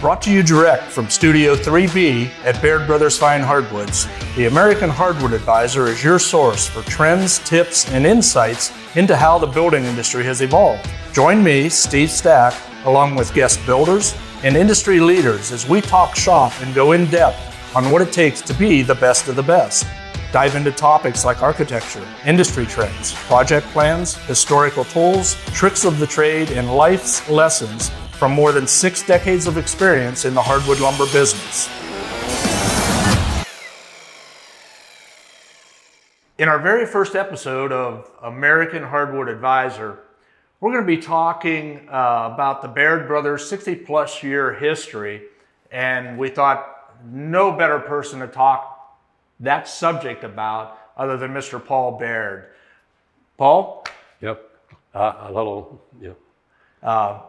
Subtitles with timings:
[0.00, 5.32] Brought to you direct from Studio 3B at Baird Brothers Fine Hardwoods, the American Hardwood
[5.32, 10.40] Advisor is your source for trends, tips, and insights into how the building industry has
[10.40, 10.88] evolved.
[11.12, 14.14] Join me, Steve Stack, along with guest builders
[14.44, 18.40] and industry leaders as we talk shop and go in depth on what it takes
[18.42, 19.84] to be the best of the best.
[20.30, 26.52] Dive into topics like architecture, industry trends, project plans, historical tools, tricks of the trade,
[26.52, 31.68] and life's lessons from more than six decades of experience in the hardwood lumber business.
[36.36, 40.00] In our very first episode of American Hardwood Advisor,
[40.60, 45.22] we're going to be talking uh, about the Baird Brothers 60 plus year history,
[45.70, 48.98] and we thought no better person to talk
[49.38, 51.64] that subject about other than Mr.
[51.64, 52.46] Paul Baird.
[53.36, 53.84] Paul?
[54.20, 54.42] Yep.
[54.92, 55.80] Uh, hello.
[56.00, 56.18] Yep.
[56.82, 57.20] Uh,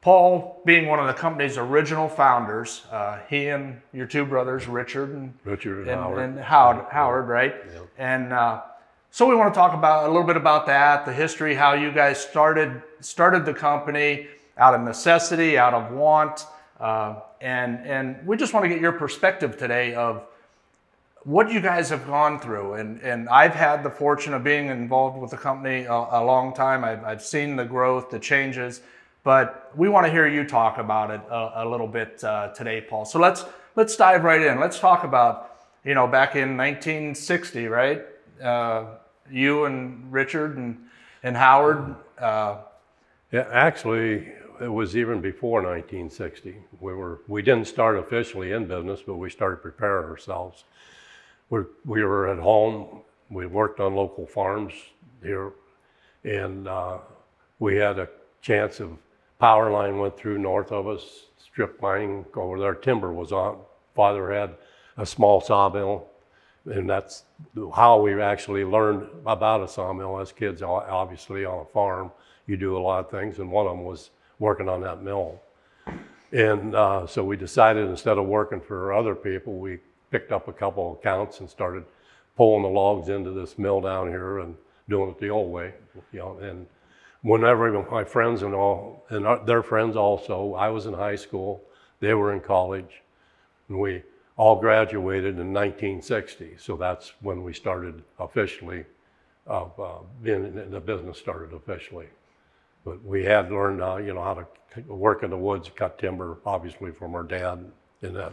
[0.00, 5.10] Paul, being one of the company's original founders, uh, he and your two brothers, Richard
[5.10, 6.18] and Richard and, and, Howard.
[6.18, 7.54] and Howard, Howard, right?
[7.72, 7.80] Yeah.
[7.98, 8.62] And uh,
[9.10, 11.90] so we want to talk about a little bit about that, the history, how you
[11.90, 16.46] guys started started the company out of necessity, out of want,
[16.78, 20.24] uh, and and we just want to get your perspective today of
[21.24, 22.74] what you guys have gone through.
[22.74, 26.54] And and I've had the fortune of being involved with the company a, a long
[26.54, 26.84] time.
[26.84, 28.80] I've, I've seen the growth, the changes,
[29.28, 32.80] but we want to hear you talk about it a, a little bit uh, today,
[32.80, 33.04] Paul.
[33.04, 33.44] So let's
[33.76, 34.58] let's dive right in.
[34.58, 38.06] Let's talk about you know back in 1960, right?
[38.42, 38.86] Uh,
[39.30, 40.78] you and Richard and
[41.22, 41.94] and Howard.
[42.18, 42.56] Uh,
[43.30, 46.56] Yeah, actually, it was even before 1960.
[46.80, 50.64] We were we didn't start officially in business, but we started preparing ourselves.
[51.50, 53.02] We we were at home.
[53.28, 54.72] We worked on local farms
[55.22, 55.52] here,
[56.24, 56.96] and uh,
[57.58, 58.08] we had a
[58.40, 58.96] chance of
[59.38, 62.74] power line went through north of us, strip mining over there.
[62.74, 63.58] Timber was on.
[63.94, 64.54] Father had
[64.96, 66.06] a small sawmill,
[66.66, 67.24] and that's
[67.74, 70.62] how we actually learned about a sawmill as kids.
[70.62, 72.10] Obviously, on a farm,
[72.46, 75.40] you do a lot of things, and one of them was working on that mill.
[76.32, 79.78] And uh, so we decided instead of working for other people, we
[80.10, 81.84] picked up a couple of accounts and started
[82.36, 84.54] pulling the logs into this mill down here and
[84.88, 85.74] doing it the old way,
[86.12, 86.38] you know.
[86.38, 86.66] And
[87.22, 91.62] whenever my friends and all, and their friends also, I was in high school,
[92.00, 93.02] they were in college,
[93.68, 94.02] and we
[94.36, 96.56] all graduated in 1960.
[96.58, 98.84] So that's when we started officially,
[99.46, 102.06] of uh, being the business started officially.
[102.84, 106.38] But we had learned, uh, you know, how to work in the woods, cut timber,
[106.46, 107.64] obviously from our dad
[108.02, 108.32] in that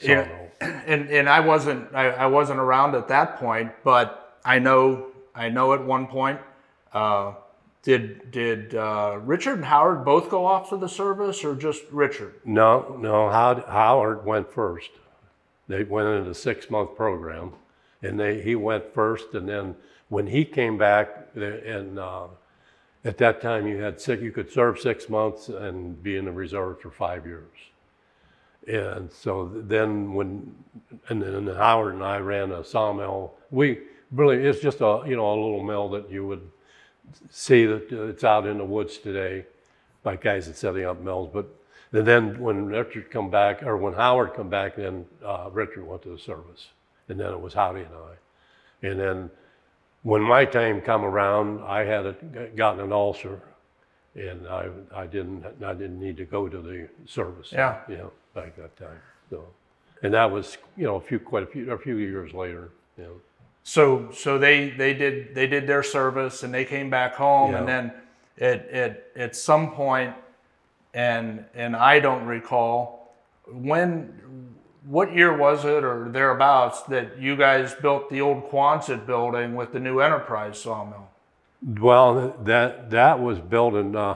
[0.00, 0.28] Yeah.
[0.60, 5.48] and and I wasn't I, I wasn't around at that point, but I know I
[5.48, 6.40] know at one point.
[6.92, 7.34] Uh,
[7.82, 12.34] did did uh, Richard and Howard both go off to the service, or just Richard?
[12.44, 14.90] No, no, Howard, Howard went first.
[15.68, 17.52] They went into a six-month program,
[18.02, 19.76] and they, he went first, and then
[20.08, 22.26] when he came back, and uh,
[23.04, 26.32] at that time you had six, you could serve six months and be in the
[26.32, 27.56] reserve for five years.
[28.66, 30.54] And so then when,
[31.08, 33.34] and then Howard and I ran a sawmill.
[33.50, 33.78] We
[34.10, 36.50] really, it's just a, you know, a little mill that you would
[37.30, 39.46] see that uh, it's out in the woods today
[40.02, 41.30] by guys that setting up mills.
[41.32, 41.46] But
[41.92, 46.02] and then when Richard come back, or when Howard come back, then uh, Richard went
[46.02, 46.68] to the service,
[47.08, 48.86] and then it was Howdy and I.
[48.86, 49.30] And then
[50.02, 52.12] when my time come around, I had a,
[52.54, 53.40] gotten an ulcer,
[54.14, 57.50] and I I didn't I didn't need to go to the service.
[57.52, 57.80] Yeah.
[57.88, 58.98] You know, back that time.
[59.28, 59.44] So,
[60.02, 62.70] and that was you know a few quite a few a few years later.
[62.96, 63.20] You know.
[63.62, 67.68] So so they they did they did their service and they came back home, and
[67.68, 67.92] then
[68.38, 70.14] at at at some point,
[70.94, 73.14] and and I don't recall
[73.46, 74.14] when.
[74.86, 79.72] What year was it, or thereabouts, that you guys built the old Quonset building with
[79.72, 81.06] the new Enterprise sawmill?
[81.62, 83.94] Well, that that was built in.
[83.94, 84.14] Uh,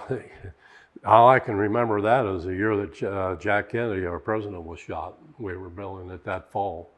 [1.04, 4.80] all I can remember that is the year that uh, Jack Kennedy, our president, was
[4.80, 5.18] shot.
[5.38, 6.90] We were building it that fall,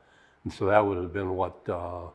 [0.44, 2.06] and so that would have been what uh,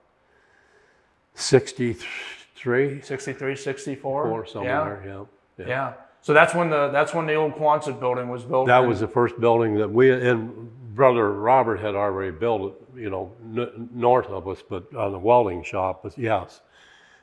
[1.41, 4.27] sixty-three 63, 64?
[4.27, 5.03] or somewhere.
[5.05, 5.23] Yeah.
[5.57, 5.67] Yeah.
[5.67, 5.93] yeah.
[6.21, 8.67] So that's when the that's when the old Quonset building was built.
[8.67, 12.75] That was the first building that we and brother Robert had already built.
[12.95, 16.03] You know, n- north of us, but on the welding shop.
[16.03, 16.61] But yes,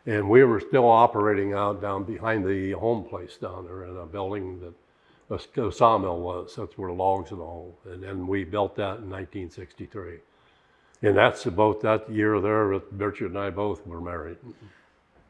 [0.07, 4.07] and we were still operating out down behind the home place down there in a
[4.07, 4.75] building that
[5.31, 6.57] a sawmill was.
[6.57, 7.79] That's where the logs and all.
[7.85, 10.19] And then we built that in 1963.
[11.03, 14.37] And that's about that year there that Richard and I both were married.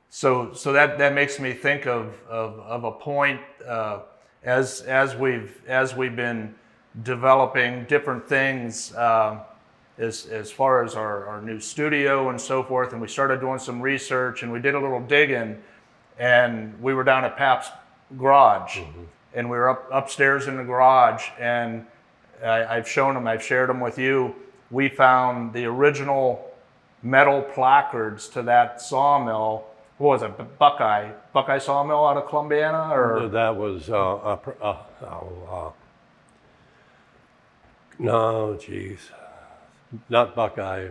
[0.09, 4.01] So, so that, that makes me think of, of, of a point uh,
[4.43, 6.55] as, as, we've, as we've been
[7.03, 9.41] developing different things uh,
[9.99, 12.93] as, as far as our, our new studio and so forth.
[12.93, 15.61] And we started doing some research and we did a little digging.
[16.19, 17.69] And we were down at Pap's
[18.17, 18.81] garage
[19.35, 21.29] and we were up upstairs in the garage.
[21.39, 21.85] And
[22.43, 24.35] I, I've shown them, I've shared them with you.
[24.71, 26.51] We found the original
[27.03, 29.65] metal placards to that sawmill.
[29.99, 30.59] What was it?
[30.59, 34.85] Buckeye, Buckeye Sawmill out of Columbiana, or That was, uh, uh, oh,
[35.51, 35.71] uh,
[37.99, 39.11] no, geez,
[40.09, 40.89] not Buckeye,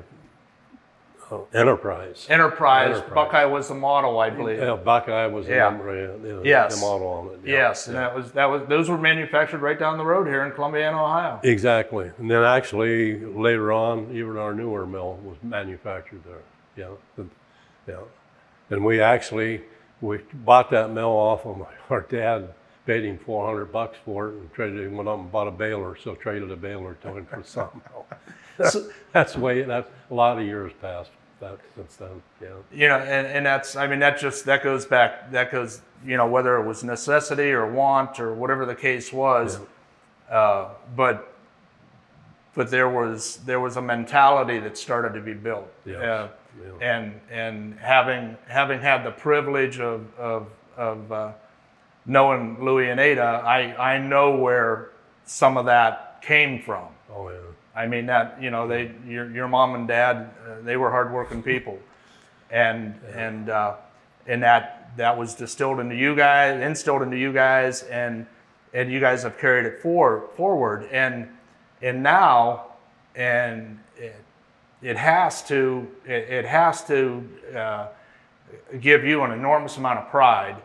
[1.31, 2.25] uh, Enterprise.
[2.29, 2.95] Enterprise.
[2.97, 3.13] Enterprise.
[3.13, 4.59] Buckeye was the model, I believe.
[4.59, 5.69] Yeah, Buckeye was the Yeah.
[5.69, 6.75] number, yeah, Yes.
[6.75, 7.39] the model on it.
[7.43, 10.43] yeah, Yes, and that was that was those were manufactured right down the road here
[10.45, 11.39] in Columbiana, Ohio.
[11.43, 12.11] Exactly.
[12.17, 16.43] And then actually later on, even our newer mill was manufactured there.
[16.75, 16.91] Yeah.
[17.17, 17.25] the-
[17.87, 17.95] Yeah.
[18.69, 19.63] And we actually,
[20.01, 22.49] we bought that mill off of my- our dad,
[22.85, 25.95] paid him 400 bucks for it and traded, him went up and bought a baler,
[25.97, 27.81] so traded a baler to him for something.
[28.69, 31.59] So- That's the way, that's, a lot of years passed that
[32.41, 32.47] yeah.
[32.73, 36.17] You know, and, and that's I mean that just that goes back that goes you
[36.17, 39.59] know whether it was necessity or want or whatever the case was,
[40.29, 41.33] uh, but
[42.53, 45.71] but there was there was a mentality that started to be built.
[45.85, 46.27] Yes, Uh,
[46.79, 46.87] yeah.
[46.93, 51.31] and and having having had the privilege of of, of uh,
[52.05, 54.89] knowing Louis and Ada, I I know where
[55.25, 56.87] some of that came from.
[57.13, 57.37] Oh, yeah.
[57.77, 61.43] I mean that you know they your your mom and dad uh, they were hardworking
[61.43, 61.77] people,
[62.49, 63.75] and and uh,
[64.25, 68.25] and that that was distilled into you guys, instilled into you guys, and
[68.73, 71.29] and you guys have carried it for, forward, and
[71.83, 72.65] and now,
[73.15, 74.15] and it,
[74.81, 77.87] it has to it, it has to uh,
[78.81, 80.57] give you an enormous amount of pride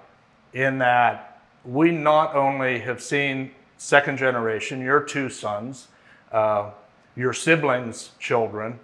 [0.55, 5.89] in that we not only have seen second generation, your two sons,
[6.33, 6.71] uh,
[7.17, 8.81] your siblings' children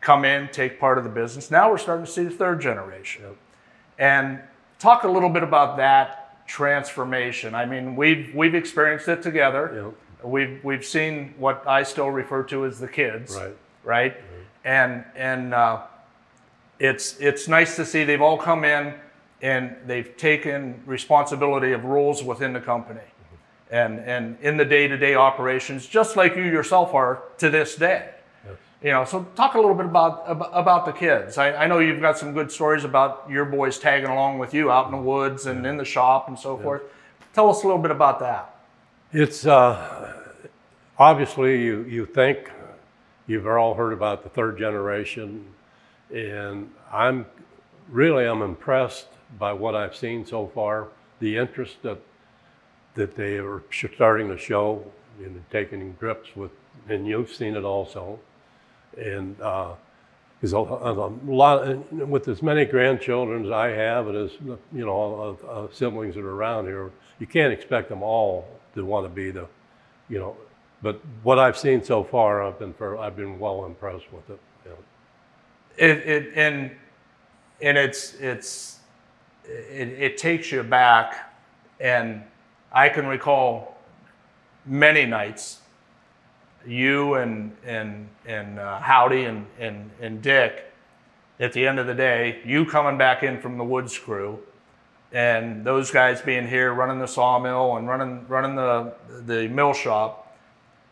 [0.00, 1.50] come in, take part of the business.
[1.50, 3.22] Now we're starting to see the third generation.
[3.98, 4.40] And
[4.78, 7.54] talk a little bit about that transformation.
[7.54, 9.92] I mean, we've we've experienced it together.
[10.22, 10.28] Yeah.
[10.28, 13.56] We've we've seen what I still refer to as the kids, Right.
[13.84, 14.16] right?
[14.64, 15.82] And and uh,
[16.78, 18.94] it's it's nice to see they've all come in
[19.40, 23.00] and they've taken responsibility of roles within the company
[23.72, 28.10] and and in the day-to-day operations just like you yourself are to this day.
[28.44, 28.56] Yes.
[28.82, 31.38] you know so talk a little bit about about the kids.
[31.38, 34.70] I, I know you've got some good stories about your boys tagging along with you
[34.70, 36.82] out in the woods and in the shop and so forth.
[37.32, 38.54] Tell us a little bit about that.
[39.12, 40.12] It's uh,
[40.98, 42.50] obviously you, you think
[43.26, 45.46] you've all heard about the third generation,
[46.14, 47.26] and I'm
[47.88, 49.08] really I'm impressed
[49.38, 50.88] by what I've seen so far.
[51.20, 51.98] The interest that
[52.94, 53.62] that they are
[53.94, 54.84] starting to show
[55.18, 56.50] and taking grips with,
[56.88, 58.18] and you've seen it also,
[58.96, 59.40] and.
[59.40, 59.74] Uh,
[60.42, 65.14] is a, a lot with as many grandchildren as I have, and as you know,
[65.14, 66.90] of, of siblings that are around here,
[67.20, 69.46] you can't expect them all to want to be the,
[70.08, 70.36] you know.
[70.82, 74.40] But what I've seen so far, I've been for, I've been well impressed with it.
[75.78, 76.70] It, it and
[77.62, 78.80] and it's it's
[79.44, 81.32] it, it takes you back
[81.80, 82.22] and
[82.72, 83.76] i can recall
[84.66, 85.60] many nights
[86.66, 90.72] you and and and uh, howdy and, and and dick
[91.40, 94.38] at the end of the day you coming back in from the woods crew
[95.12, 98.92] and those guys being here running the sawmill and running running the
[99.26, 100.36] the mill shop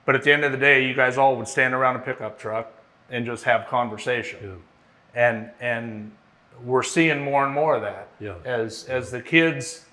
[0.04, 2.38] but at the end of the day you guys all would stand around a pickup
[2.38, 2.72] truck
[3.10, 4.38] and just have conversation
[5.14, 5.22] Yeah.
[5.28, 6.10] and and
[6.64, 8.34] we're seeing more and more of that Yeah.
[8.44, 9.86] as as the kids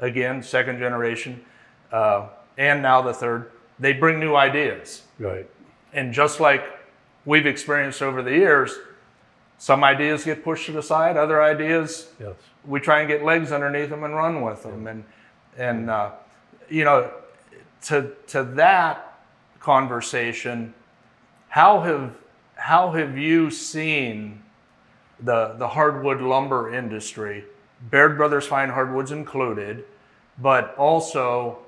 [0.00, 1.44] again second generation
[1.92, 5.48] uh, and now the third they bring new ideas Right.
[5.92, 6.64] and just like
[7.24, 8.76] we've experienced over the years
[9.58, 12.34] some ideas get pushed to the side other ideas Yes.
[12.66, 15.04] we try and get legs underneath them and run with them and
[15.56, 16.10] and uh,
[16.68, 17.10] you know
[17.82, 19.18] to to that
[19.60, 20.74] conversation
[21.48, 22.16] how have
[22.56, 24.42] how have you seen
[25.20, 27.44] the the hardwood lumber industry
[27.90, 29.84] Baird Brothers Fine Hardwoods included
[30.38, 31.58] but also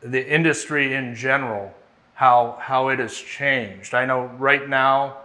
[0.00, 1.72] the industry in general
[2.14, 5.18] how how it has changed I know right now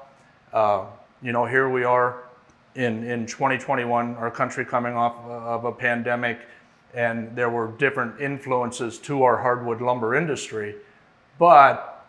[0.54, 0.86] uh,
[1.22, 2.24] you know here we are
[2.78, 6.40] in, in 2021, our country coming off of a pandemic,
[6.94, 10.76] and there were different influences to our hardwood lumber industry.
[11.40, 12.06] But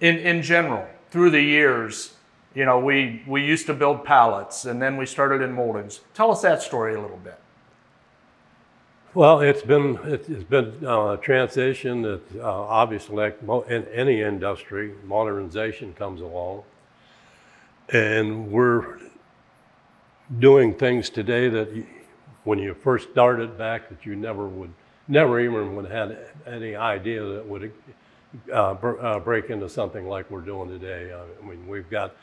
[0.00, 2.14] in, in general, through the years,
[2.54, 6.00] you know, we, we used to build pallets and then we started in moldings.
[6.14, 7.38] Tell us that story a little bit.
[9.14, 12.02] Well, it's been it's been uh, a transition.
[12.02, 13.38] That uh, obviously, like
[13.68, 16.62] in any industry, modernization comes along,
[17.88, 18.98] and we're
[20.38, 21.86] doing things today that you,
[22.44, 24.72] when you first started back that you never would
[25.08, 27.72] never even would have had any idea that would
[28.52, 31.14] uh, br- uh, break into something like we're doing today.
[31.14, 32.14] I mean, we've got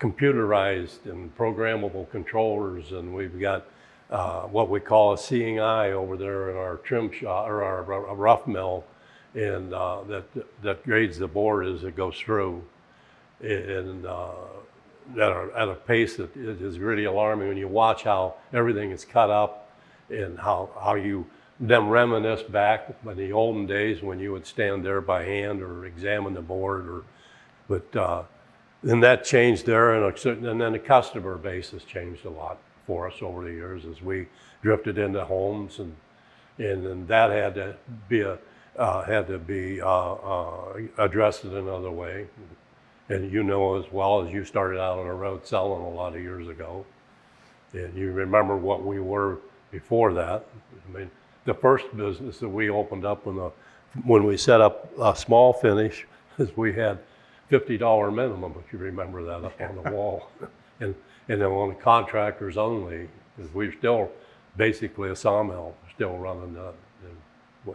[0.00, 3.66] computerized and programmable controllers, and we've got
[4.14, 7.82] uh, what we call a seeing eye over there in our trim shop or our
[8.14, 8.84] rough mill,
[9.34, 10.24] and uh, that
[10.62, 12.62] that grades the board as it goes through,
[13.40, 14.30] and uh,
[15.14, 19.04] at, a, at a pace that is really alarming when you watch how everything is
[19.04, 19.68] cut up,
[20.10, 21.26] and how how you
[21.58, 25.86] then reminisce back in the olden days when you would stand there by hand or
[25.86, 27.02] examine the board, or
[27.66, 28.22] but uh,
[28.80, 33.08] then that changed there, and, and then the customer base has changed a lot for
[33.08, 34.26] us over the years as we
[34.62, 35.94] drifted into homes, and
[36.58, 37.76] and then that had to
[38.08, 38.38] be a
[38.76, 42.26] uh, had to be uh, uh, addressed in another way.
[43.08, 46.16] And you know as well as you started out on the road selling a lot
[46.16, 46.86] of years ago,
[47.72, 49.38] and you remember what we were
[49.70, 50.46] before that.
[50.88, 51.10] I mean,
[51.44, 53.50] the first business that we opened up when the
[54.04, 56.06] when we set up a small finish
[56.38, 56.98] is we had
[57.48, 60.30] fifty dollar minimum, if you remember that up on the wall,
[60.80, 60.94] and
[61.28, 63.08] and then on the contractors only,
[63.52, 64.10] we're still
[64.56, 66.74] basically a sawmill, still running that.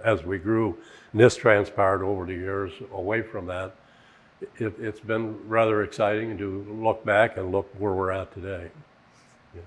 [0.04, 0.78] As we grew,
[1.12, 3.74] and this transpired over the years away from that.
[4.58, 8.70] It, it's been rather exciting to look back and look where we're at today.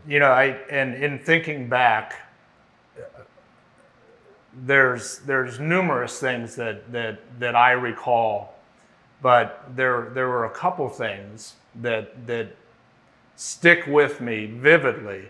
[0.06, 2.20] You know, I and in thinking back,
[4.54, 8.54] there's there's numerous things that that that I recall,
[9.20, 12.54] but there there were a couple things that that
[13.36, 15.28] stick with me vividly.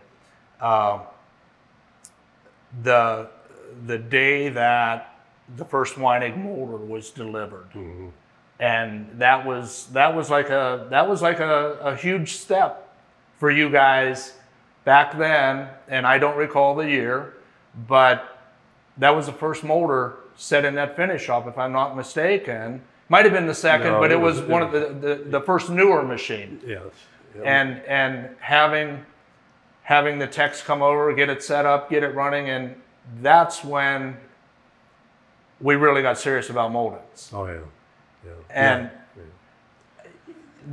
[0.61, 1.00] Uh,
[2.82, 3.28] the
[3.87, 5.18] the day that
[5.56, 7.68] the first Weinig molder was delivered,
[8.61, 12.94] and that was that was like a that was like a, a huge step
[13.38, 14.35] for you guys
[14.85, 15.68] back then.
[15.88, 17.35] And I don't recall the year,
[17.88, 18.38] but
[18.99, 22.82] that was the first molder set in that finish shop, if I'm not mistaken.
[23.09, 25.14] Might have been the second, No, but it it was, was- one of the, the,
[25.25, 26.82] the first newer machine Yes.
[27.44, 29.04] And and having
[29.82, 32.74] having the techs come over, get it set up, get it running, and
[33.20, 34.16] that's when
[35.60, 37.30] we really got serious about moldings.
[37.32, 37.58] Oh yeah.
[38.24, 38.30] Yeah.
[38.50, 38.90] And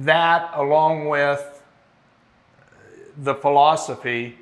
[0.01, 1.61] that, along with
[3.17, 4.37] the philosophy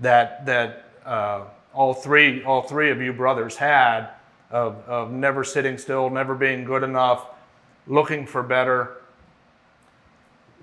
[0.00, 4.08] that that uh, all three all three of you brothers had
[4.50, 7.26] of, of never sitting still, never being good enough,
[7.86, 8.98] looking for better.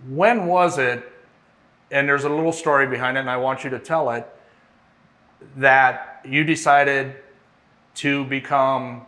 [0.09, 1.03] When was it?
[1.91, 4.27] And there's a little story behind it, and I want you to tell it.
[5.57, 7.15] That you decided
[7.95, 9.05] to become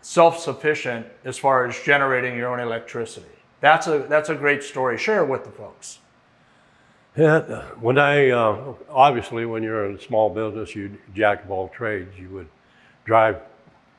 [0.00, 3.26] self-sufficient as far as generating your own electricity.
[3.60, 4.98] That's a that's a great story.
[4.98, 5.98] Share it with the folks.
[7.16, 11.68] Yeah, when I uh, obviously when you're in a small business, you jack of all
[11.68, 12.18] trades.
[12.18, 12.48] You would
[13.04, 13.40] drive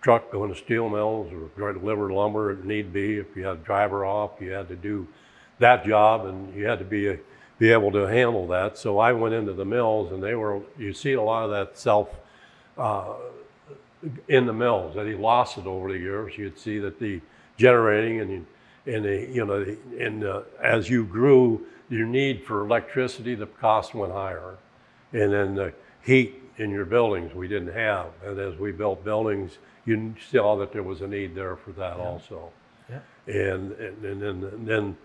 [0.01, 3.17] truck going to steel mills or deliver lumber if need be.
[3.17, 5.07] If you had a driver off, you had to do
[5.59, 7.17] that job, and you had to be
[7.57, 8.77] be able to handle that.
[8.77, 10.61] So I went into the mills, and they were.
[10.77, 12.09] You see a lot of that self
[12.77, 13.13] uh,
[14.27, 16.37] in the mills that he lost it over the years.
[16.37, 17.21] You'd see that the
[17.57, 18.45] generating and
[18.85, 23.93] and the, you know and uh, as you grew, your need for electricity, the cost
[23.93, 24.57] went higher,
[25.13, 28.07] and then the heat in your buildings we didn't have.
[28.23, 31.97] And as we built buildings, you saw that there was a need there for that
[31.97, 32.51] also.
[32.89, 32.99] Yeah.
[33.27, 34.97] And and, and then and then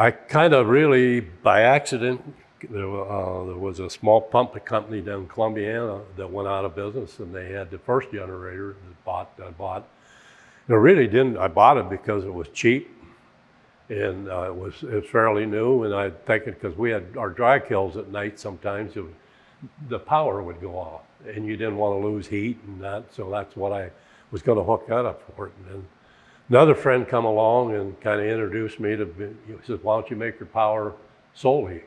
[0.00, 2.22] I kind of really by accident
[2.70, 6.74] there, uh, there was a small pump company down in Columbiana that went out of
[6.74, 9.86] business, and they had the first generator that bought I bought.
[10.66, 11.36] And I really didn't.
[11.36, 12.90] I bought it because it was cheap,
[13.90, 15.82] and uh, it was it was fairly new.
[15.82, 19.04] And I thinking because we had our dry kilns at night sometimes, it,
[19.90, 23.14] the power would go off, and you didn't want to lose heat and that.
[23.14, 23.90] So that's what I
[24.30, 25.52] was going to hook that up for it.
[25.58, 25.88] And then
[26.50, 29.34] another friend come along and kind of introduced me to.
[29.46, 30.92] He says, "Why don't you make your power
[31.32, 31.82] solely?"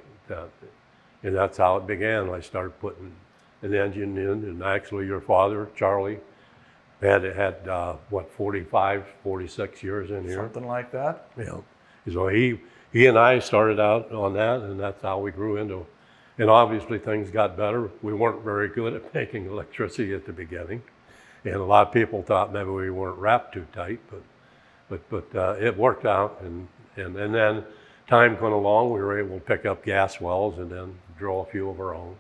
[1.22, 2.30] And that's how it began.
[2.30, 3.12] I started putting
[3.62, 6.20] an engine in, and actually, your father, Charlie,
[7.02, 10.38] had had uh, what 45, 46 years in here.
[10.38, 11.28] Something like that.
[11.38, 11.58] Yeah.
[12.12, 12.60] So he
[12.92, 15.86] he and I started out on that, and that's how we grew into.
[16.38, 17.92] And obviously, things got better.
[18.02, 20.84] We weren't very good at making electricity at the beginning,
[21.46, 24.22] and a lot of people thought maybe we weren't wrapped too tight, but
[24.94, 26.40] but but uh, it worked out.
[26.42, 27.64] And and and then
[28.08, 31.46] time went along, we were able to pick up gas wells and then drill a
[31.46, 32.16] few of our own.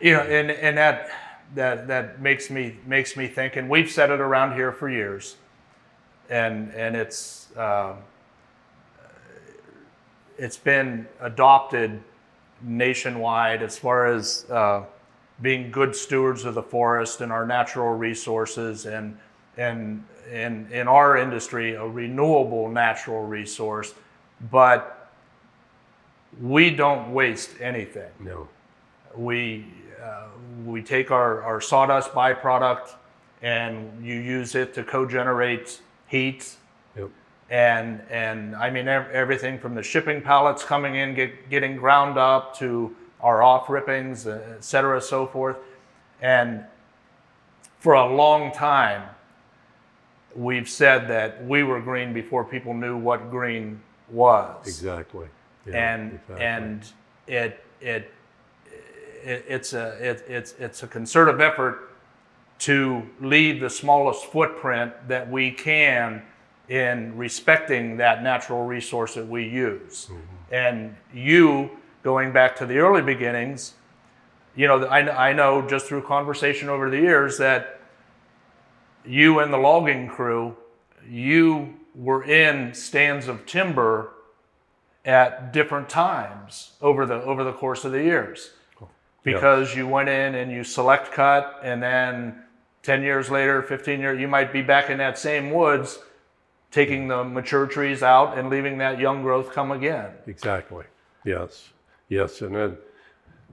[0.00, 1.10] you know, and and that
[1.54, 3.56] that that makes me makes me think.
[3.56, 5.36] And we've said it around here for years,
[6.28, 7.94] and and it's uh,
[10.36, 12.02] it's been adopted
[12.62, 14.84] nationwide as far as uh,
[15.40, 19.16] being good stewards of the forest and our natural resources and
[19.58, 23.94] and in in our industry a renewable natural resource,
[24.50, 25.10] but
[26.40, 28.10] we don't waste anything.
[28.20, 28.48] No.
[29.16, 29.66] We
[30.02, 30.28] uh,
[30.64, 32.94] we take our, our sawdust byproduct
[33.42, 36.56] and you use it to co-generate heat
[36.96, 37.10] Yep.
[37.50, 42.56] and and I mean everything from the shipping pallets coming in get, getting ground up
[42.58, 45.56] to our off rippings, et cetera, so forth.
[46.22, 46.64] And
[47.80, 49.02] for a long time,
[50.38, 55.26] we've said that we were green before people knew what green was Exactly.
[55.66, 56.44] Yeah, and exactly.
[56.46, 56.92] and
[57.26, 58.12] it, it
[59.22, 61.90] it it's a it, it's it's a concerted effort
[62.60, 66.22] to leave the smallest footprint that we can
[66.68, 70.06] in respecting that natural resource that we use.
[70.06, 70.54] Mm-hmm.
[70.54, 71.70] And you,
[72.02, 73.74] going back to the early beginnings,
[74.56, 77.77] you know, I, I know just through conversation over the years that
[79.08, 80.56] you and the logging crew,
[81.08, 84.12] you were in stands of timber
[85.04, 88.50] at different times over the over the course of the years
[89.22, 92.42] because you went in and you select cut and then
[92.82, 95.98] 10 years later 15 years you might be back in that same woods
[96.70, 100.84] taking the mature trees out and leaving that young growth come again Exactly.
[101.24, 101.70] Yes.
[102.08, 102.40] Yes.
[102.40, 102.78] And then,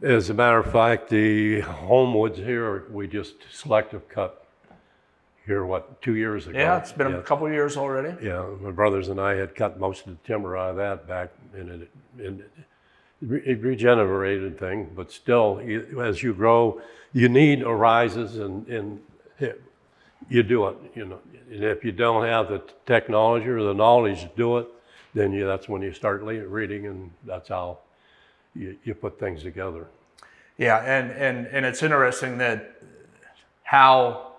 [0.02, 4.45] as a matter of fact, the Homewoods here, we just selective cut
[5.46, 6.58] here, what, two years ago?
[6.58, 7.18] yeah it's been Yeah.
[7.18, 10.58] a couple years already Yeah, my brothers and I had cut most of the timber
[10.58, 12.50] out of that back and it, and it
[13.22, 16.82] it regenerated thing, but still, you- as you grow,
[17.14, 19.02] you need arises and, and
[19.40, 19.62] it-
[20.30, 21.20] you do it, you know.
[21.52, 24.68] And if you don't have the technology or the knowledge to do it,
[25.14, 27.78] then you, that's when you start reading and that's how
[28.54, 29.88] you, you put things together.
[30.58, 32.76] Yeah, and, and, and it's interesting that
[33.64, 34.34] how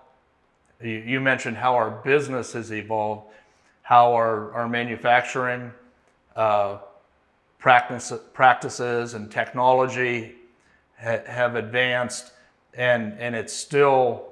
[0.81, 3.27] you, mentioned how our business has evolved,
[3.81, 5.71] how our, our manufacturing
[6.35, 6.77] uh,
[7.57, 10.35] practice, practices and technology
[10.99, 12.31] ha, have advanced,
[12.73, 14.25] and, and it's still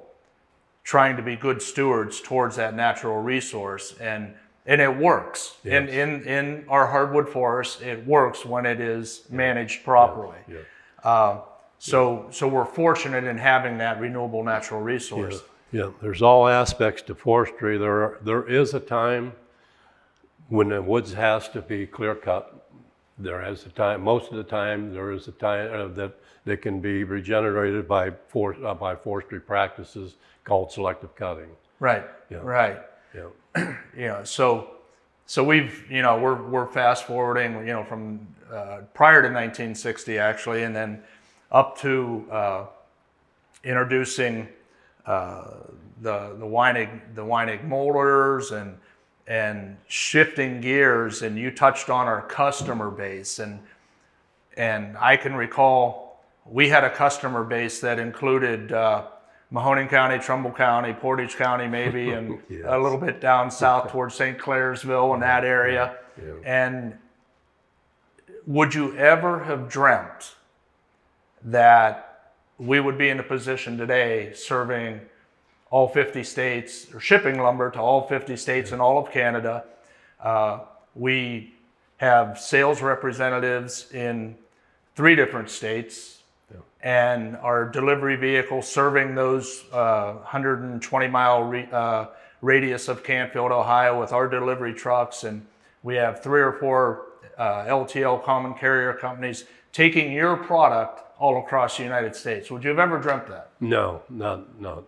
[0.84, 3.94] trying to be good stewards towards that natural resource.
[4.00, 4.34] And,
[4.66, 5.56] and it works.
[5.64, 5.92] In, Yes.
[5.92, 10.38] in, in in our hardwood forest, it works when it is managed properly.
[10.48, 10.58] Yeah.
[11.02, 11.40] Uh,
[11.78, 15.40] so, so we're fortunate in having that renewable natural resource.
[15.72, 17.76] Yeah, there's all aspects to forestry.
[17.76, 19.32] There, are, there is a time
[20.48, 22.68] when the woods has to be clear cut.
[23.18, 26.12] There is a time, most of the time, there is a time uh, that,
[26.44, 31.48] that can be regenerated by, for, uh, by forestry practices called selective cutting.
[31.80, 32.04] Right.
[32.30, 32.38] Yeah.
[32.38, 32.78] Right.
[33.14, 33.28] Yeah,
[33.96, 34.74] know, so,
[35.26, 40.18] so we've, you know, we're, we're fast forwarding, you know, from uh, prior to 1960
[40.18, 41.02] actually, and then
[41.50, 42.66] up to uh,
[43.64, 44.48] introducing
[45.06, 48.76] the the Weinig the Weinig molders and
[49.26, 51.22] and shifting gears.
[51.22, 53.60] And you touched on our customer base, and
[54.56, 59.04] and I can recall we had a customer base that included uh,
[59.52, 62.62] Mahoning County, Trumbull County, Portage County, maybe, and Yes.
[62.66, 64.38] a little bit down south towards St.
[64.38, 65.96] Clairsville and that area.
[66.18, 66.32] yeah.
[66.44, 66.98] And
[68.46, 70.36] would you ever have dreamt
[71.42, 72.05] that
[72.58, 75.00] we would be in a position today serving
[75.70, 79.64] all 50 states or shipping lumber to all 50 states and all of Canada?
[80.20, 80.60] Uh,
[80.94, 81.52] we
[81.98, 84.36] have sales representatives in
[84.94, 86.16] three different states
[86.86, 92.06] and our delivery vehicle serving those uh, 120 mile re- uh,
[92.42, 95.44] radius of Canfield, Ohio, with our delivery trucks, and
[95.82, 97.06] we have three or four
[97.38, 102.50] uh, LTL common carrier companies taking your product all across the United States.
[102.50, 103.50] Would you have ever dreamt that?
[103.60, 104.84] No, not, not.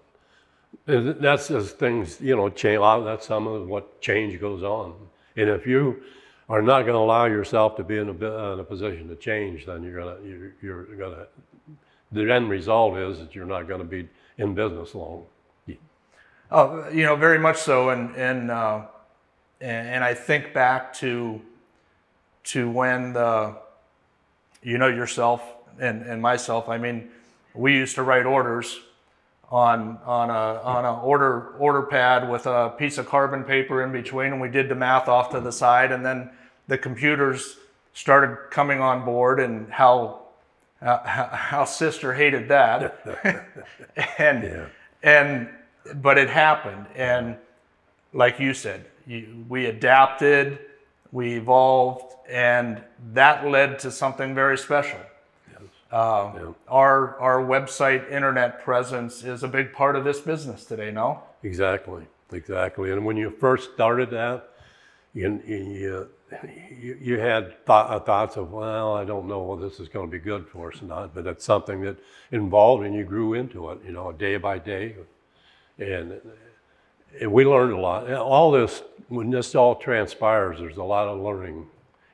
[0.86, 4.94] That's as things, you know, change, that's some of what change goes on.
[5.36, 6.02] And if you
[6.48, 9.82] are not gonna allow yourself to be in a, in a position to change, then
[9.82, 11.26] you're gonna, you're, you're gonna,
[12.12, 15.26] the end result is that you're not gonna be in business long.
[16.50, 18.86] Oh, you know, very much so, and and uh,
[19.60, 21.42] and, and I think back to
[22.44, 23.54] to when the
[24.62, 25.42] you know yourself
[25.80, 26.68] and, and myself.
[26.68, 27.08] I mean,
[27.54, 28.78] we used to write orders
[29.50, 33.92] on on a on a order order pad with a piece of carbon paper in
[33.92, 36.30] between, and we did the math off to the side, and then
[36.66, 37.56] the computers
[37.94, 40.20] started coming on board, and how
[40.80, 43.00] how, how, how sister hated that,
[44.18, 44.66] and Yeah.
[45.02, 45.48] and
[45.94, 47.36] but it happened, and
[48.12, 50.58] like you said, you, we adapted,
[51.10, 52.82] we evolved, and
[53.14, 54.98] that led to something very special.
[55.90, 56.52] Uh, Yeah.
[56.68, 60.90] Our our website internet presence is a big part of this business today.
[60.90, 61.22] No.
[61.42, 62.90] Exactly, exactly.
[62.92, 64.50] And when you first started that,
[65.14, 66.08] you, you,
[66.78, 70.10] you, you had thought, thoughts of, well, I don't know whether this is going to
[70.10, 71.96] be good for us or not, but it's something that
[72.32, 74.96] involved and you grew into it, you know, day by day.
[75.78, 76.20] And,
[77.20, 78.12] and we learned a lot.
[78.12, 81.66] All this, when this all transpires, there's a lot of learning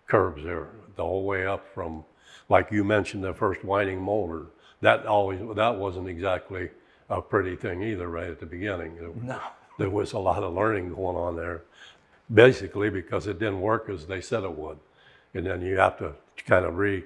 [0.06, 2.04] curves there the whole way up from,
[2.48, 4.46] like you mentioned, the first Weinig molder.
[4.80, 6.70] That always, that wasn't exactly
[7.08, 8.96] a pretty thing either, right at the beginning.
[8.96, 9.38] It- No.
[9.78, 11.62] there was a lot of learning going on there,
[12.32, 14.78] basically because it didn't work as they said it would.
[15.34, 16.12] And then you have to
[16.46, 17.04] kind of re,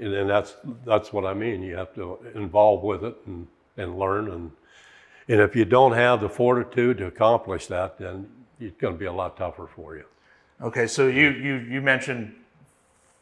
[0.00, 1.62] and then that's, that's what I mean.
[1.62, 3.46] You have to involve with it and,
[3.76, 4.30] and learn.
[4.30, 4.50] And,
[5.28, 8.28] and if you don't have the fortitude to accomplish that, then
[8.60, 10.04] it's going to be a lot tougher for you.
[10.60, 12.34] Okay, so you you you mentioned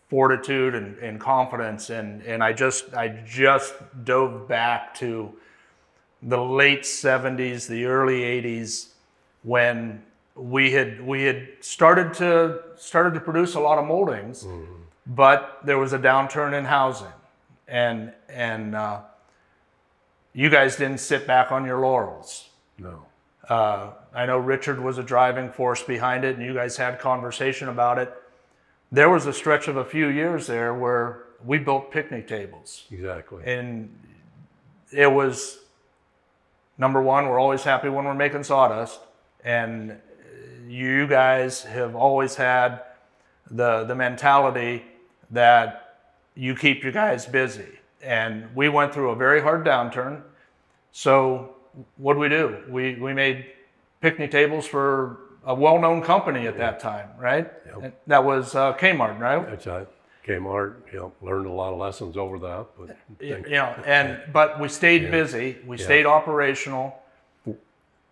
[0.09, 5.33] fortitude and, and confidence, and and I just I just dove back to
[6.23, 8.89] the late '70s, the early '80s,
[9.43, 10.03] when
[10.35, 14.47] we had we had started to started to produce a lot of moldings,
[15.07, 17.13] but there was a downturn in housing,
[17.67, 19.01] and and uh,
[20.33, 22.51] you guys didn't sit back on your laurels.
[22.79, 23.07] No.
[23.49, 27.69] Uh, I know Richard was a driving force behind it, and you guys had conversation
[27.69, 28.13] about it.
[28.93, 33.43] There was a stretch of a few years there where we built picnic tables, Exactly.
[33.45, 33.91] and
[34.93, 35.59] it was
[36.79, 37.29] number one.
[37.29, 39.01] We're always happy when we're making sawdust,
[39.45, 39.99] and
[40.69, 42.83] you guys have always had
[43.51, 44.85] the the mentality
[45.31, 45.99] that
[46.35, 47.67] you keep you guys busy.
[48.03, 50.23] And we went through a very hard downturn.
[50.93, 51.55] So
[51.97, 52.57] what did we do?
[52.69, 53.47] We we made
[54.01, 57.51] picnic tables for a well-known company at that time, right?
[57.81, 58.03] Yep.
[58.09, 59.49] That was uh, Kmart, right?
[59.49, 59.89] That's right.
[60.27, 62.67] Kmart, you know, learned a lot of lessons over that.
[62.77, 65.59] But you know, and but we stayed busy.
[65.65, 67.01] We stayed operational,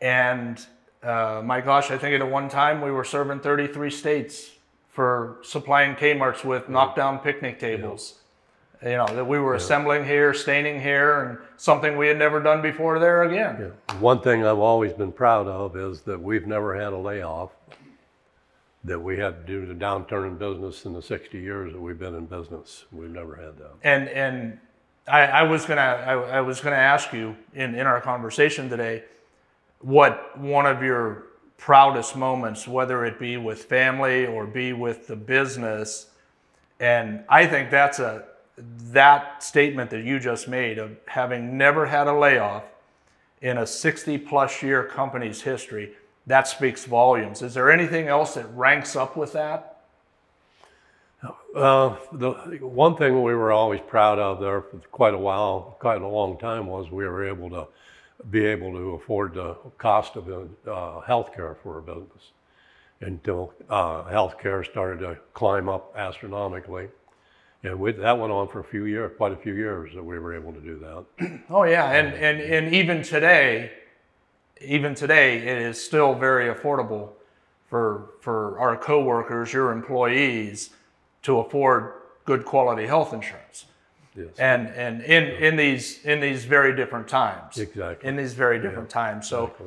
[0.01, 0.65] and
[1.03, 4.53] uh, my gosh, I think at one time we were serving 33 states
[4.89, 8.21] for supplying Kmart's with knockdown picnic tables.
[8.85, 12.61] You know that we were assembling here, staining here, and something we had never done
[12.61, 13.73] before there again.
[13.89, 13.97] Yeah.
[13.97, 17.53] One thing I've always been proud of is that we've never had a layoff
[18.85, 21.99] that we had due to the downturn in business in the 60 years that we've
[21.99, 22.85] been in business.
[22.93, 23.71] We've never had that.
[23.83, 24.59] And and
[25.09, 29.05] I, I was gonna I, I was gonna ask you in, in our conversation today
[29.81, 31.25] what one of your
[31.57, 36.09] proudest moments, whether it be with family or be with the business,
[36.81, 42.07] and I think that's a that statement that you just made of having never had
[42.07, 42.65] a layoff
[43.43, 45.93] in a 60 plus year company's history,
[46.27, 47.43] that speaks volumes.
[47.43, 49.71] Is there anything else that ranks up with that?
[51.55, 56.03] Uh, the one thing we were always proud of there for quite a while, quite
[56.03, 57.67] a long time, was we were able to
[58.31, 60.29] be able to afford the cost of
[60.67, 62.33] uh, health care for our business
[63.01, 66.89] until uh, health care started to climb up astronomically.
[67.65, 70.19] And we, that went on for a few years, quite a few years that we
[70.19, 71.41] were able to do that.
[71.51, 73.73] Oh yeah, and and and even today,
[74.61, 77.11] even today, it is still very affordable
[77.69, 80.71] for for our coworkers, your employees,
[81.23, 81.93] to afford
[82.25, 83.67] good quality health insurance.
[84.17, 84.29] Yes.
[84.39, 87.59] And and in in these in these very different times.
[87.59, 88.09] Exactly.
[88.09, 89.29] In these very different times.
[89.29, 89.67] So Exactly.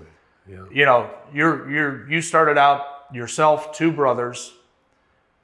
[0.50, 0.66] Yeah.
[0.72, 2.82] you know, you're you're you started out
[3.12, 4.54] yourself, two brothers,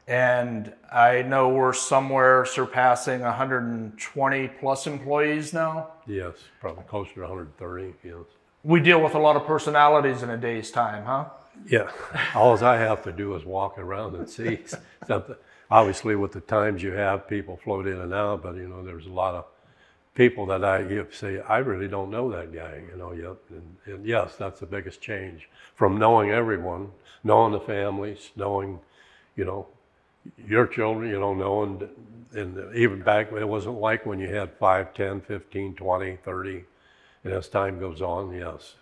[0.07, 5.91] and I know we're somewhere surpassing 120 plus employees now.
[6.07, 7.93] Yes, probably closer to 130.
[8.03, 8.15] Yes.
[8.63, 11.25] We deal with a lot of personalities in a day's time, huh?
[11.67, 11.91] Yeah.
[12.35, 14.59] All I have to do is walk around and see
[15.07, 15.35] something.
[15.71, 19.05] Obviously, with the times you have, people float in and out, but you know, there's
[19.05, 19.45] a lot of
[20.15, 23.37] people that I you say, I really don't know that guy, you know, yet.
[23.49, 26.91] And, and yes, that's the biggest change from knowing everyone,
[27.23, 28.79] knowing the families, knowing,
[29.35, 29.67] you know,
[30.47, 31.89] your children, you don't know, knowing,
[32.33, 36.63] and even back, when it wasn't like when you had 5, 10, 15, 20, 30.
[37.23, 38.75] And as time goes on, yes,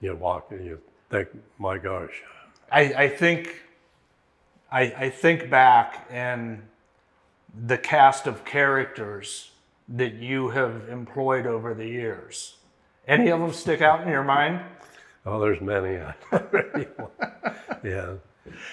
[0.00, 2.22] you walk and you think, my gosh,
[2.70, 3.62] I, I think
[4.72, 6.62] I, I think back and
[7.66, 9.50] the cast of characters
[9.88, 12.56] that you have employed over the years.
[13.06, 14.60] Any of them stick out in your mind?
[15.26, 15.94] oh, there's many.
[17.84, 18.14] yeah.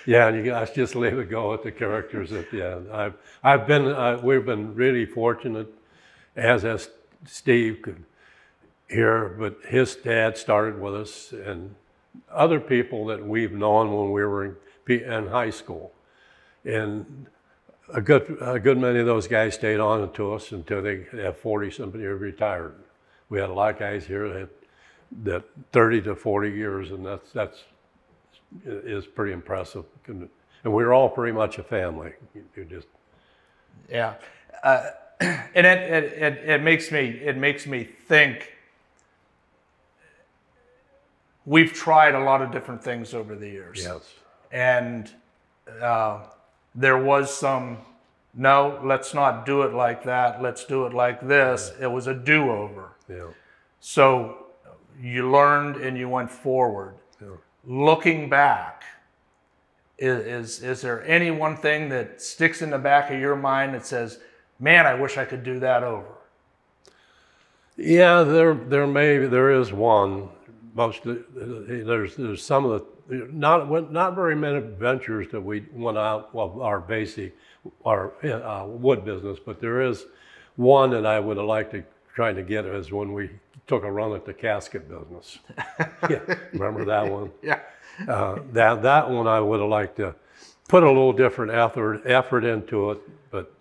[0.06, 2.92] Yeah, you guys just leave it go at the characters at the end.
[2.92, 5.68] I've, I've been, uh, we've been really fortunate
[6.36, 6.90] as as
[7.26, 8.04] Steve could
[8.90, 11.76] hear, but his dad started with us, and
[12.32, 14.56] other people that we've known when we were in,
[14.88, 15.92] in high school,
[16.66, 17.28] and
[17.94, 21.38] a good a good many of those guys stayed on to us until they have
[21.38, 22.76] 40 somebody retired.
[23.30, 24.50] We had a lot of guys here that
[25.24, 27.64] that 30 to 40 years, and that's that's
[28.66, 29.86] is pretty impressive.
[30.08, 30.30] And
[30.64, 32.14] we were all pretty much a family.
[32.56, 32.88] You just
[33.90, 34.16] yeah,
[34.64, 38.54] uh, and it, it, it it makes me it makes me think.
[41.46, 43.82] We've tried a lot of different things over the years.
[43.82, 44.14] yes,
[44.52, 45.10] and
[45.82, 46.26] uh,
[46.76, 47.80] there was some
[48.34, 52.14] no let's not do it like that let's do it like this it was a
[52.14, 53.26] do-over yeah,
[53.80, 54.46] so
[55.02, 57.28] you learned and you went forward yeah.
[57.66, 58.84] Looking back
[59.98, 63.74] is, is is there any one thing that sticks in the back of your mind
[63.74, 64.20] that says
[64.60, 66.08] man i wish i could do that over
[67.78, 70.30] Yeah, there there may be there is one.
[70.76, 76.30] Most there's there's some of the not not very many ventures that we went out
[76.34, 77.36] of our basic
[77.86, 80.06] our uh, wood business, but there is
[80.58, 81.84] one that I would have liked to
[82.20, 83.30] try to get is when we
[83.66, 85.40] took a run at the casket business.
[86.10, 86.20] yeah,
[86.52, 87.32] remember that one?
[87.42, 87.62] yeah
[88.10, 90.14] Uh, that that one I would have liked to
[90.68, 93.00] put a little different effort effort into it,
[93.32, 93.54] but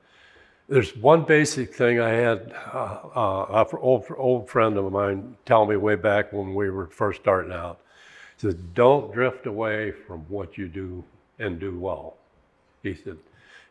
[0.68, 5.64] there's one basic thing I had uh, uh, an old old friend of mine tell
[5.64, 7.78] me way back when we were first starting out.
[8.36, 11.04] He said, "Don't drift away from what you do
[11.38, 12.16] and do well."
[12.82, 13.18] He said,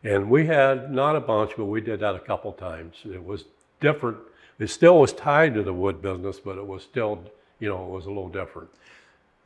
[0.02, 2.94] and we had not a bunch, but we did that a couple times.
[3.04, 3.44] It was
[3.80, 4.16] different.
[4.58, 7.22] It still was tied to the wood business, but it was still,
[7.60, 8.68] you know, it was a little different.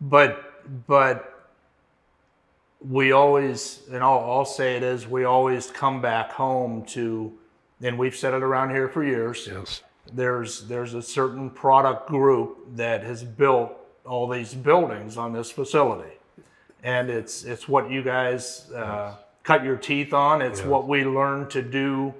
[0.00, 0.48] but
[0.86, 1.28] but
[2.80, 7.32] we always and I'll, I'll say it is we always come back home to
[7.80, 9.82] and we've said it around here for years Yes.
[10.12, 13.72] there's there's a certain product group that has built
[14.04, 16.16] all these buildings on this facility
[16.82, 20.68] and it's it's what you guys uh, cut your teeth on it's Yes.
[20.68, 22.12] what we learned to do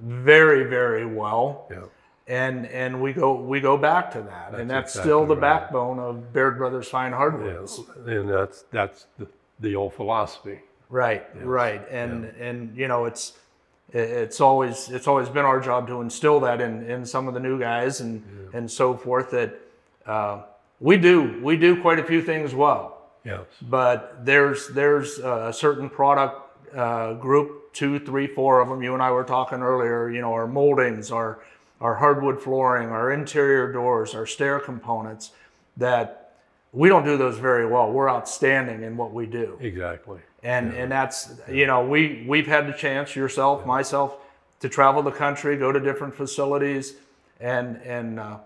[0.00, 1.84] very very well Yeah.
[2.28, 5.40] And and we go we go back to that and That's that's still the right.
[5.62, 7.80] backbone of Baird Brothers Fine Hardwoods.
[7.80, 8.06] Yes.
[8.06, 9.26] And that's that's the,
[9.60, 10.60] the old philosophy.
[10.88, 13.32] Right, right, and and you know it's
[13.92, 17.40] it's always it's always been our job to instill that in in some of the
[17.40, 19.54] new guys and and so forth that
[20.06, 20.42] uh,
[20.80, 23.40] we do we do quite a few things well, Yes.
[23.62, 26.40] but there's there's a certain product
[26.76, 30.32] uh, group two three four of them you and I were talking earlier you know
[30.34, 31.38] our moldings our
[31.82, 35.32] our hardwood flooring our interior doors our stair components
[35.76, 36.18] that
[36.74, 37.92] we don't do those very well.
[37.92, 39.58] We're outstanding in what we do.
[39.60, 40.20] Exactly.
[40.42, 44.16] and and that's you know we we've had the chance yourself myself
[44.60, 46.94] to travel the country go to different facilities
[47.40, 48.38] and and uh,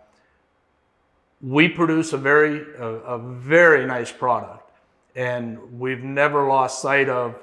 [1.41, 4.71] we produce a very a, a very nice product.
[5.15, 7.39] And we've never lost sight of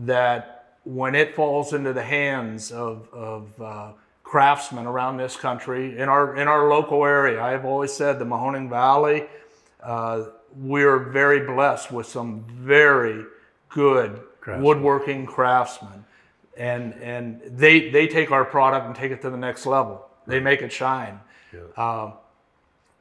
[0.00, 3.92] that when it falls into the hands of, of uh,
[4.32, 7.42] craftsmen around this country in our in our local area.
[7.42, 9.26] I've always said the mahoning valley
[9.82, 10.24] uh,
[10.56, 13.26] we're very blessed with some very
[13.68, 14.64] good Craftsmen.
[14.64, 16.06] woodworking craftsmen.
[16.56, 20.08] And and they they take our product and take it to the next level.
[20.26, 21.20] They make it shine.
[21.76, 22.14] Um,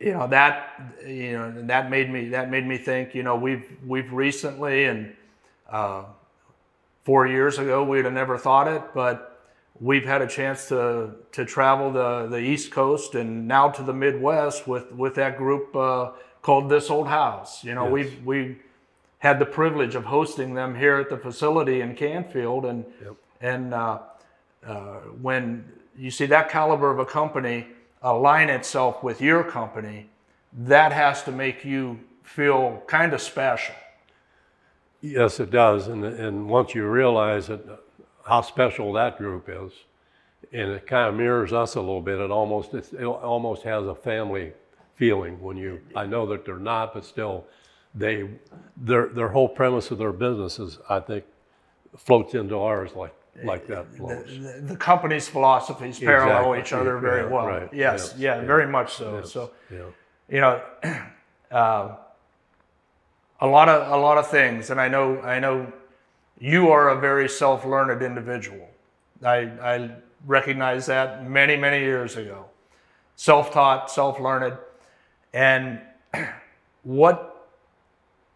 [0.02, 3.38] you know that you know and that made me that made me think you know
[3.38, 5.16] we've we've recently and
[5.70, 6.04] uh,
[7.06, 9.31] four years ago we'd have never thought it but
[9.82, 13.94] we've had a chance to to travel the the east coast and now to the
[13.94, 17.94] midwest with with that group uh, called this old house you know Yes.
[17.94, 18.58] we've we
[19.20, 23.16] had the privilege of hosting them here at the facility in canfield and Yep.
[23.42, 24.00] and uh,
[24.68, 24.74] uh,
[25.22, 25.66] when
[25.98, 27.68] you see that caliber of a company
[28.04, 30.10] align itself with your company,
[30.58, 33.76] that has to make you feel kind of special.
[35.02, 35.88] Yes, it does.
[35.88, 37.62] And, and once you realize that
[38.26, 39.72] how special that group is,
[40.54, 43.86] and it kind of mirrors us a little bit, it almost it's, it almost has
[43.86, 44.54] a family
[44.96, 45.82] feeling when you.
[45.96, 47.46] I know that they're not, but still,
[47.96, 48.30] they
[48.78, 51.26] their their whole premise of their business is, I think,
[51.98, 54.26] floats into ours like like that flows.
[54.28, 56.60] The, the company's philosophies parallel Exactly.
[56.60, 57.48] each other very well.
[57.48, 57.70] right.
[57.74, 58.16] Yes, Yes.
[58.18, 58.46] yeah, Yeah.
[58.46, 59.18] very much so.
[59.18, 59.32] Yes.
[59.32, 59.78] So Yeah.
[60.30, 60.62] you know,
[61.52, 61.96] uh,
[63.40, 65.72] a lot of a lot of things, and I know I know
[66.42, 68.68] you are a very self-learned individual.
[69.24, 69.92] I I
[70.26, 72.46] recognize that many many years ago,
[73.16, 74.58] self-taught, self-learned,
[75.34, 75.80] and
[76.84, 77.48] what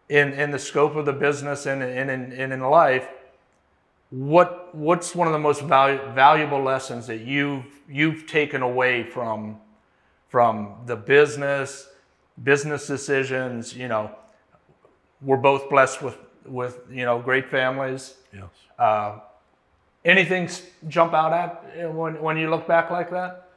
[0.08, 3.08] in in the scope of the business and in in, and in life,
[4.10, 9.58] what what's one of the most valu- valuable lessons that you've you've taken away from
[10.28, 11.88] from the business
[12.42, 14.14] business decisions you know?
[15.22, 18.44] We're both blessed with with you know great families Yes.
[18.78, 19.18] uh,
[20.04, 20.48] anything
[20.88, 23.48] jump out at uh, when, when you look back like that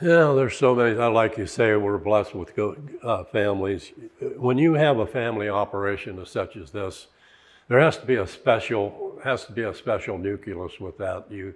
[0.00, 0.98] Yeah, there's so many.
[0.98, 3.92] I Like you say, we're blessed with good uh, families.
[4.36, 7.06] When you have a family operation as such as this,
[7.68, 11.30] there has to be a special has to be a special nucleus with that.
[11.30, 11.54] You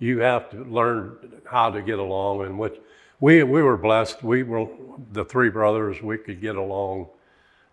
[0.00, 1.00] you have to learn
[1.44, 2.76] how to get along, and which
[3.20, 4.22] we we were blessed.
[4.24, 4.66] We were
[5.12, 6.02] the three brothers.
[6.02, 7.06] We could get along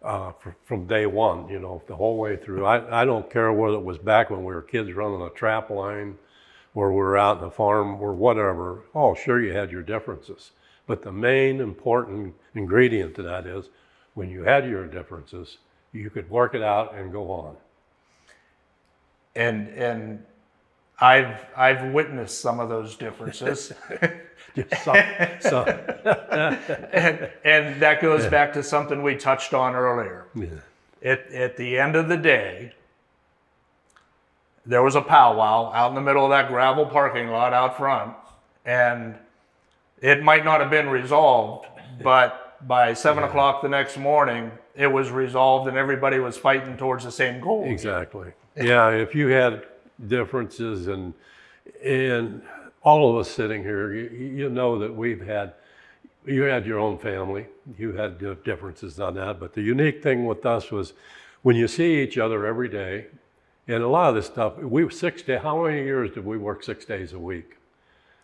[0.04, 1.50] uh, fr- from day one.
[1.50, 2.66] You know, the whole way through.
[2.66, 5.70] I I don't care whether it was back when we were kids running a trap
[5.70, 6.18] line
[6.76, 10.52] or we were out in the farm or whatever, oh, sure, you had your differences.
[10.88, 13.70] But the main important ingredient to that is
[14.16, 15.60] when you had your differences,
[15.94, 17.58] you could work it out and go on.
[19.36, 20.26] and and
[21.00, 23.74] I've I've witnessed some of those differences
[24.56, 24.98] Just some,
[25.40, 25.68] some,
[26.94, 30.48] and, and that goes back to something we touched on earlier yeah.
[31.02, 32.74] at, at the end of the day,
[34.66, 38.14] there was a powwow out in the middle of that gravel parking lot out front,
[38.66, 39.16] and
[40.02, 41.66] it might not have been resolved,
[42.02, 47.04] but by seven o'clock the next morning, it was resolved, and everybody was fighting towards
[47.04, 47.66] the same goal.
[47.66, 48.32] Exactly.
[48.56, 49.64] Yeah, if you had
[50.08, 51.14] differences and
[51.84, 52.42] and
[52.84, 55.54] all of us sitting here, you, you know that we've had
[56.26, 60.46] you had your own family, you had differences on that, but the unique thing with
[60.46, 60.94] us was
[61.42, 63.08] when you see each other every day,
[63.68, 65.38] and a lot of this stuff, we were six day.
[65.38, 67.58] How many years did we work six days a week?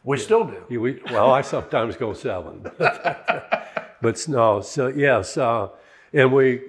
[0.05, 0.63] We still do.
[0.69, 4.61] You- We, well, I sometimes go seven, but no.
[4.61, 5.67] So yes, uh,
[6.13, 6.61] and we,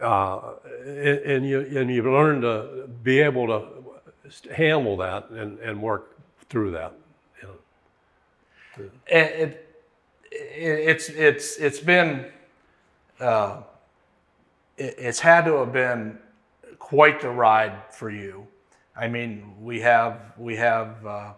[0.00, 0.40] uh,
[0.86, 6.16] and, and you and you learn to be able to handle that and, and work
[6.48, 6.94] through that.
[8.78, 9.68] It, it,
[10.30, 12.26] it's it's it's been
[13.20, 13.62] uh,
[14.76, 16.18] it, it's had to have been
[16.78, 18.46] quite the ride for you.
[18.96, 21.32] I mean, we have we have uh,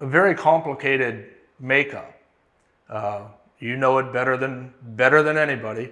[0.00, 1.26] a very complicated
[1.58, 2.14] makeup.
[2.88, 3.22] Uh,
[3.58, 5.90] you know it better than better than anybody.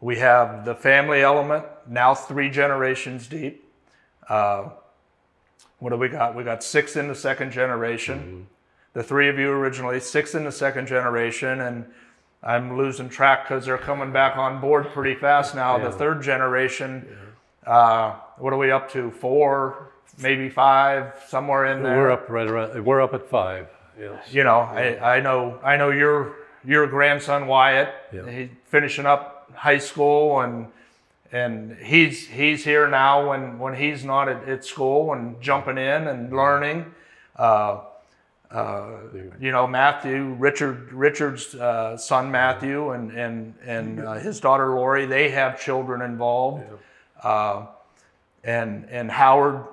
[0.00, 3.64] We have the family element now, three generations deep.
[4.28, 4.70] Uh,
[5.78, 6.34] what do we got?
[6.34, 8.46] We got six in the second generation
[8.94, 11.86] the three of you originally, six in the second generation, and
[12.42, 15.76] I'm losing track because they're coming back on board pretty fast now.
[15.76, 15.88] Yeah.
[15.88, 17.06] The third generation,
[17.66, 19.10] uh, what are we up to?
[19.10, 21.96] Four, maybe five, somewhere in there.
[21.96, 22.84] We're up right around.
[22.84, 23.68] We're up at five.
[23.98, 24.32] Yes.
[24.32, 27.94] You know, I, I know I know your your grandson Wyatt.
[28.12, 28.28] Yeah.
[28.28, 30.68] He's finishing up high school and
[31.30, 36.08] and he's he's here now when when he's not at, at school and jumping in
[36.08, 36.92] and learning.
[37.36, 37.80] Uh,
[38.52, 38.86] uh,
[39.40, 45.06] you know Matthew Richard Richard's uh, son Matthew and and and uh, his daughter Lori
[45.06, 46.64] they have children involved.
[47.22, 47.66] Uh,
[48.44, 49.64] and and Howard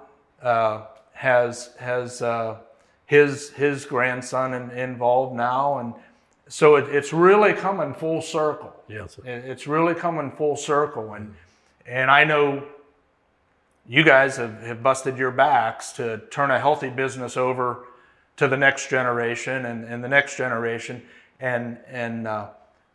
[0.41, 2.57] uh, has has uh,
[3.05, 5.79] his his grandson in, involved now.
[5.79, 5.93] And
[6.47, 8.73] so it, it's really coming full circle.
[8.87, 9.17] Yes.
[9.25, 11.13] it- it's really coming full circle.
[11.15, 11.33] And
[11.85, 12.63] and I know
[13.87, 17.85] you guys have, have busted your backs to turn a healthy business over
[18.39, 21.01] to the next generation and, and the next generation
[21.39, 22.47] and and uh,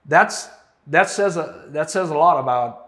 [0.07, 0.49] that's
[0.87, 2.85] that says a that says a lot about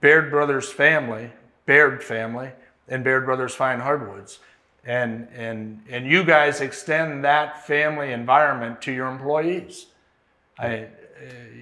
[0.00, 1.30] Baird Brothers family,
[1.66, 2.50] Baird family,
[2.88, 4.38] and Baird Brothers Fine Hardwoods.
[4.86, 9.86] And, and, and you guys extend that family environment to your employees.
[10.58, 10.86] I, uh,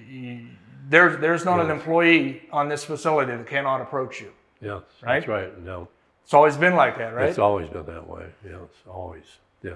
[0.09, 0.47] you,
[0.89, 4.31] there's, there's not an employee on this facility that cannot approach you.
[4.61, 4.81] Yes.
[5.01, 5.19] Right?
[5.19, 5.63] That's right.
[5.63, 5.87] No.
[6.23, 7.29] It's always been like that, right?
[7.29, 8.25] It's always been that way.
[8.45, 9.25] Yes, always.
[9.63, 9.75] Yeah.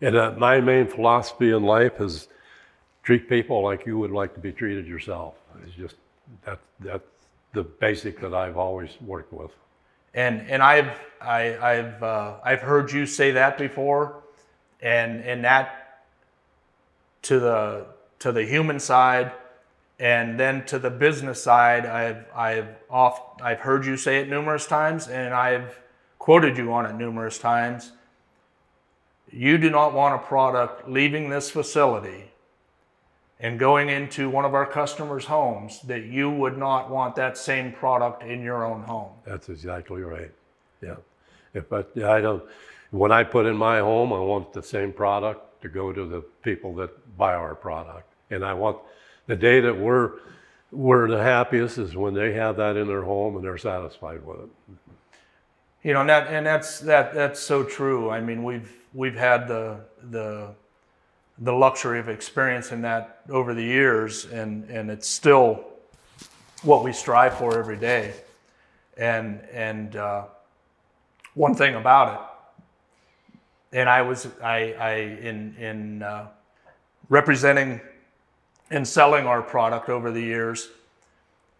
[0.00, 2.28] And uh, my main philosophy in life is
[3.02, 5.34] treat people like you would like to be treated yourself.
[5.64, 5.96] It's just
[6.44, 7.04] that that's
[7.54, 9.50] the basic that I've always worked with.
[10.14, 14.22] and and I've I, I've uh, I've heard you say that before,
[14.80, 16.02] and and that
[17.22, 17.86] to the
[18.20, 19.32] to the human side,
[20.00, 24.66] and then to the business side, I've I've off I've heard you say it numerous
[24.66, 25.80] times, and I've
[26.18, 27.92] quoted you on it numerous times.
[29.30, 32.30] You do not want a product leaving this facility
[33.40, 37.72] and going into one of our customers' homes that you would not want that same
[37.72, 39.12] product in your own home.
[39.24, 40.32] That's exactly right.
[40.82, 40.96] Yeah.
[41.54, 42.42] If I, I don't,
[42.90, 46.20] when I put in my home, I want the same product to go to the
[46.42, 48.12] people that buy our product.
[48.30, 48.78] And I want
[49.26, 50.12] the day that we're,
[50.72, 54.40] we're the happiest is when they have that in their home and they're satisfied with
[54.40, 54.48] it.
[55.88, 58.10] You know, and, that, and that's that that's so true.
[58.10, 59.80] I mean, we've we've had the
[60.10, 60.54] the
[61.38, 65.64] the luxury of experiencing that over the years, and and it's still
[66.62, 68.12] what we strive for every day.
[68.98, 70.24] And and uh,
[71.32, 72.36] one thing about
[73.72, 76.26] it, and I was I, I in in uh,
[77.08, 77.80] representing
[78.70, 80.68] and selling our product over the years.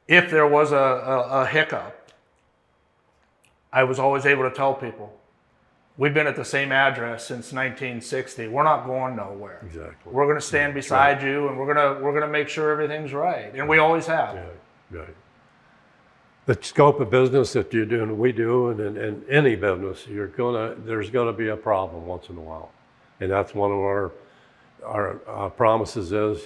[0.07, 1.98] If there was a, a, a hiccup,
[3.73, 5.13] I was always able to tell people,
[5.97, 8.49] we've been at the same address since 1960.
[8.49, 9.61] We're not going nowhere.
[9.65, 10.13] Exactly.
[10.13, 12.71] We're going to stand beside you, and we're going to we're going to make sure
[12.71, 14.37] everything's right, and we always have.
[14.37, 15.17] Right, right.
[16.47, 20.77] The scope of business that you're doing, we do, and in, any business, you're gonna
[20.79, 22.73] there's gonna be a problem once in a while,
[23.21, 24.13] and that's one of our
[24.83, 26.41] our uh, promises is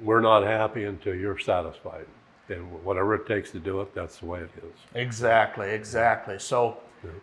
[0.00, 2.06] we're not happy until you're satisfied,
[2.50, 4.74] and whatever it takes to do it, that's the way it is.
[4.94, 6.38] Exactly, exactly.
[6.38, 6.78] So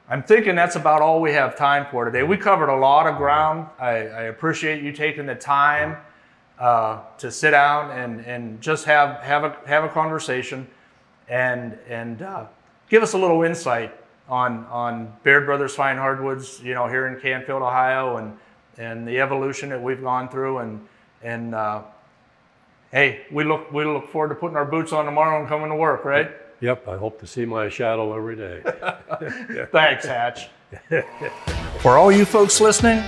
[0.09, 2.23] I'm thinking that's about all we have time for today.
[2.23, 3.67] We covered a lot of ground.
[3.79, 5.97] I, I appreciate you taking the time
[6.59, 10.67] uh, to sit down and, and just have, have, a, have a conversation
[11.27, 12.45] and, and uh,
[12.89, 13.93] give us a little insight
[14.29, 18.37] on, on Baird Brothers Fine Hardwoods, you know, here in Canfield, Ohio, and,
[18.77, 20.59] and the evolution that we've gone through.
[20.59, 20.87] And,
[21.21, 21.83] and uh,
[22.95, 25.75] hey, we look, we look forward to putting our boots on tomorrow and coming to
[25.75, 26.31] work, right?
[26.61, 28.63] Yep, I hope to see my shadow every day.
[29.71, 30.47] Thanks, Hatch.
[31.79, 33.03] for all you folks listening,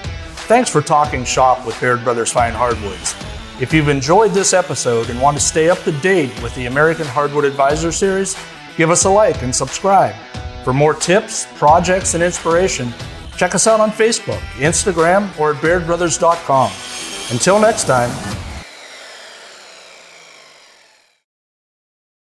[0.48, 3.16] thanks for talking shop with Baird Brothers Fine Hardwoods.
[3.62, 7.08] If you've enjoyed this episode and want to stay up to date with the American
[7.08, 8.38] Hardwood Advisor Series,
[8.76, 10.16] give us a like and subscribe.
[10.66, 12.94] For more tips, projects, and inspiration,
[13.38, 16.72] check us out on Facebook, Instagram, or at BairdBrothers.com.
[17.32, 18.12] Until next time,